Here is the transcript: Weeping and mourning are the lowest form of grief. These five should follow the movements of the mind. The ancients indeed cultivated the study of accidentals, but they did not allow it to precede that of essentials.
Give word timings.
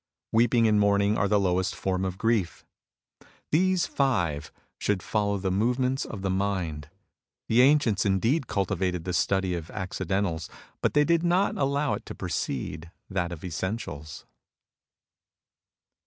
Weeping 0.31 0.67
and 0.67 0.79
mourning 0.79 1.15
are 1.15 1.27
the 1.27 1.39
lowest 1.39 1.75
form 1.75 2.05
of 2.05 2.17
grief. 2.17 2.65
These 3.51 3.85
five 3.85 4.51
should 4.79 5.03
follow 5.03 5.37
the 5.37 5.51
movements 5.51 6.05
of 6.05 6.23
the 6.23 6.29
mind. 6.31 6.89
The 7.47 7.61
ancients 7.61 8.03
indeed 8.03 8.47
cultivated 8.47 9.03
the 9.03 9.13
study 9.13 9.53
of 9.53 9.69
accidentals, 9.69 10.49
but 10.81 10.95
they 10.95 11.03
did 11.03 11.21
not 11.21 11.55
allow 11.55 11.93
it 11.93 12.07
to 12.07 12.15
precede 12.15 12.89
that 13.11 13.31
of 13.31 13.43
essentials. 13.43 14.25